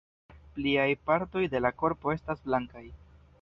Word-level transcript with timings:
Pliaj 0.53 0.87
partoj 1.09 1.43
de 1.55 1.61
la 1.67 1.73
korpo 1.83 2.15
estas 2.15 2.43
blankaj. 2.49 2.85